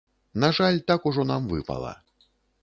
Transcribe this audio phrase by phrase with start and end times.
[0.43, 1.93] На жаль, так ужо нам выпала.